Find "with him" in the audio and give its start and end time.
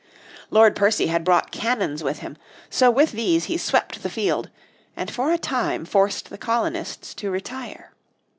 2.01-2.35